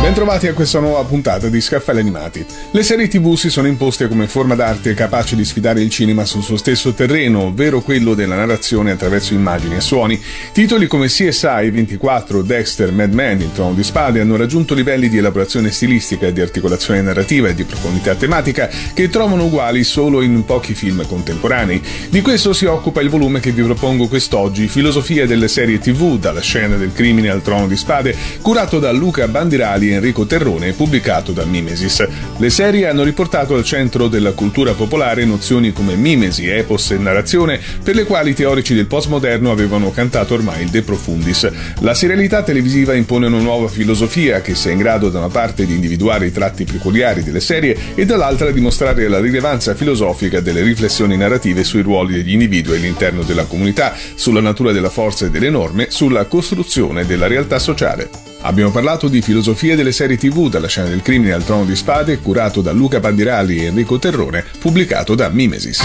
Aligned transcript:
Bentrovati 0.00 0.46
a 0.48 0.52
questa 0.52 0.80
nuova 0.80 1.02
puntata 1.04 1.48
di 1.48 1.60
Scaffali 1.62 1.98
Animati. 1.98 2.44
Le 2.72 2.82
serie 2.82 3.08
TV 3.08 3.36
si 3.36 3.48
sono 3.48 3.66
imposte 3.66 4.06
come 4.06 4.26
forma 4.26 4.54
d'arte 4.54 4.92
capace 4.92 5.34
di 5.34 5.44
sfidare 5.46 5.80
il 5.80 5.88
cinema 5.88 6.26
sul 6.26 6.42
suo 6.42 6.58
stesso 6.58 6.92
terreno, 6.92 7.44
ovvero 7.44 7.80
quello 7.80 8.12
della 8.12 8.36
narrazione 8.36 8.90
attraverso 8.90 9.32
immagini 9.32 9.76
e 9.76 9.80
suoni. 9.80 10.22
Titoli 10.52 10.86
come 10.86 11.06
CSI 11.06 11.70
24, 11.70 12.42
Dexter, 12.42 12.92
Mad 12.92 13.14
Men, 13.14 13.40
Il 13.40 13.52
Trono 13.52 13.72
di 13.72 13.82
Spade 13.82 14.20
hanno 14.20 14.36
raggiunto 14.36 14.74
livelli 14.74 15.08
di 15.08 15.16
elaborazione 15.16 15.70
stilistica, 15.70 16.30
di 16.30 16.42
articolazione 16.42 17.00
narrativa 17.00 17.48
e 17.48 17.54
di 17.54 17.64
profondità 17.64 18.14
tematica 18.14 18.68
che 18.92 19.08
trovano 19.08 19.46
uguali 19.46 19.84
solo 19.84 20.20
in 20.20 20.44
pochi 20.44 20.74
film 20.74 21.06
contemporanei. 21.06 21.82
Di 22.10 22.20
questo 22.20 22.52
si 22.52 22.66
occupa 22.66 23.00
il 23.00 23.08
volume 23.08 23.40
che 23.40 23.52
vi 23.52 23.62
propongo 23.62 24.06
quest'oggi, 24.08 24.68
Filosofia 24.68 25.26
delle 25.26 25.48
serie 25.48 25.78
TV, 25.78 26.18
dalla 26.18 26.42
scena 26.42 26.76
del 26.76 26.92
crimine 26.92 27.30
al 27.30 27.40
Trono 27.42 27.66
di 27.66 27.76
Spade, 27.76 28.14
curato 28.42 28.78
da 28.78 28.92
Luca 28.92 29.26
Bandirali 29.28 29.92
Enrico 29.94 30.26
Terrone 30.26 30.72
pubblicato 30.72 31.32
da 31.32 31.44
Mimesis. 31.44 32.06
Le 32.36 32.50
serie 32.50 32.86
hanno 32.88 33.02
riportato 33.02 33.54
al 33.54 33.64
centro 33.64 34.08
della 34.08 34.32
cultura 34.32 34.72
popolare 34.72 35.24
nozioni 35.24 35.72
come 35.72 35.96
mimesi, 35.96 36.48
epos 36.48 36.90
e 36.90 36.98
narrazione, 36.98 37.60
per 37.82 37.94
le 37.94 38.04
quali 38.04 38.30
i 38.30 38.34
teorici 38.34 38.74
del 38.74 38.86
postmoderno 38.86 39.50
avevano 39.50 39.90
cantato 39.90 40.34
ormai 40.34 40.62
il 40.62 40.70
De 40.70 40.82
Profundis. 40.82 41.50
La 41.80 41.94
serialità 41.94 42.42
televisiva 42.42 42.94
impone 42.94 43.26
una 43.26 43.38
nuova 43.38 43.68
filosofia 43.68 44.40
che 44.40 44.54
sia 44.54 44.72
in 44.72 44.78
grado 44.78 45.08
da 45.08 45.18
una 45.18 45.28
parte 45.28 45.66
di 45.66 45.74
individuare 45.74 46.26
i 46.26 46.32
tratti 46.32 46.64
peculiari 46.64 47.22
delle 47.22 47.40
serie 47.40 47.76
e 47.94 48.04
dall'altra 48.04 48.50
di 48.50 48.60
mostrare 48.60 49.08
la 49.08 49.20
rilevanza 49.20 49.74
filosofica 49.74 50.40
delle 50.40 50.62
riflessioni 50.62 51.16
narrative 51.16 51.64
sui 51.64 51.82
ruoli 51.82 52.14
degli 52.14 52.32
individui 52.32 52.76
all'interno 52.76 53.22
della 53.22 53.44
comunità, 53.44 53.94
sulla 54.14 54.40
natura 54.40 54.72
della 54.72 54.90
forza 54.90 55.26
e 55.26 55.30
delle 55.30 55.50
norme, 55.50 55.86
sulla 55.90 56.24
costruzione 56.26 57.06
della 57.06 57.26
realtà 57.26 57.58
sociale. 57.58 58.23
Abbiamo 58.46 58.70
parlato 58.70 59.08
di 59.08 59.22
filosofia 59.22 59.74
delle 59.74 59.90
serie 59.90 60.18
TV 60.18 60.50
dalla 60.50 60.68
scena 60.68 60.88
del 60.88 61.00
crimine 61.00 61.32
al 61.32 61.44
trono 61.44 61.64
di 61.64 61.74
spade, 61.74 62.18
curato 62.18 62.60
da 62.60 62.72
Luca 62.72 63.00
Bandirali 63.00 63.56
e 63.56 63.64
Enrico 63.66 63.98
Terrone, 63.98 64.44
pubblicato 64.58 65.14
da 65.14 65.30
Mimesis. 65.30 65.82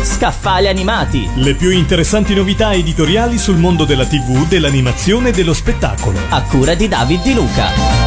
Scaffali 0.00 0.68
animati. 0.68 1.28
Le 1.34 1.54
più 1.56 1.70
interessanti 1.70 2.32
novità 2.32 2.72
editoriali 2.72 3.38
sul 3.38 3.56
mondo 3.56 3.84
della 3.84 4.06
TV, 4.06 4.46
dell'animazione 4.46 5.30
e 5.30 5.32
dello 5.32 5.54
spettacolo. 5.54 6.20
A 6.28 6.42
cura 6.42 6.74
di 6.74 6.86
David 6.86 7.22
Di 7.22 7.34
Luca. 7.34 8.03